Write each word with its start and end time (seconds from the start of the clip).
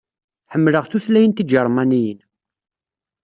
Ḥemmleɣ 0.51 0.85
tutlayin 0.87 1.33
tiǧermaniyin. 1.33 2.19